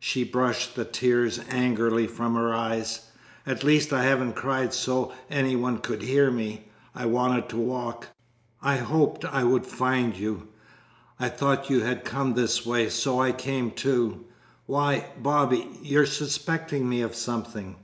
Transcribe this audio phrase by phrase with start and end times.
[0.00, 3.02] She brushed the tears angrily from her eyes.
[3.46, 6.66] "At least I haven't cried so any one could hear me.
[6.96, 8.08] I wanted to walk.
[8.60, 10.48] I hoped I would find you.
[11.20, 14.24] I thought you had come this way, so I came, too.
[14.66, 17.76] Why, Bobby, you're suspecting me of something!"